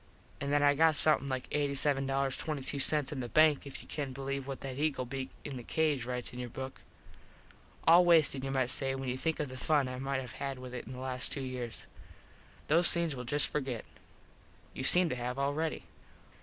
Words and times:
An 0.39 0.49
that 0.49 0.63
I 0.63 0.73
got 0.73 0.95
somethin 0.95 1.29
like 1.29 1.47
$87.22 1.51 3.11
in 3.11 3.19
the 3.19 3.29
bank 3.29 3.67
if 3.67 3.83
you 3.83 3.87
can 3.87 4.13
believe 4.13 4.47
what 4.47 4.61
that 4.61 4.79
eagle 4.79 5.05
beak 5.05 5.29
in 5.45 5.57
the 5.57 5.63
cage 5.63 6.05
rites 6.05 6.33
in 6.33 6.39
your 6.39 6.49
book. 6.49 6.81
All 7.85 8.03
wasted 8.03 8.43
you 8.43 8.49
might 8.49 8.71
say, 8.71 8.95
when 8.95 9.09
you 9.09 9.17
think 9.19 9.39
of 9.39 9.49
the 9.49 9.57
fun 9.57 9.87
I 9.87 9.99
might 9.99 10.19
have 10.19 10.31
had 10.41 10.57
with 10.57 10.73
it 10.73 10.87
in 10.87 10.93
the 10.93 10.99
last 10.99 11.31
two 11.31 11.43
years. 11.43 11.85
Those 12.67 12.91
things 12.91 13.15
we'll 13.15 13.25
just 13.25 13.47
forget. 13.51 13.85
You 14.73 14.83
seem 14.83 15.07
to 15.09 15.15
have 15.15 15.37
already. 15.37 15.83